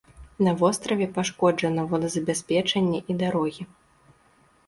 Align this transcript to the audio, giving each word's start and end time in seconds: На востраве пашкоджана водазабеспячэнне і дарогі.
На 0.45 0.51
востраве 0.61 1.07
пашкоджана 1.17 1.81
водазабеспячэнне 1.91 2.99
і 3.15 3.17
дарогі. 3.23 3.63